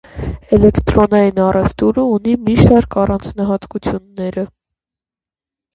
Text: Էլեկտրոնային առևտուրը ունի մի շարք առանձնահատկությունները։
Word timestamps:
Էլեկտրոնային 0.55 1.41
առևտուրը 1.47 2.07
ունի 2.15 2.33
մի 2.49 2.57
շարք 2.63 2.99
առանձնահատկությունները։ 3.05 4.49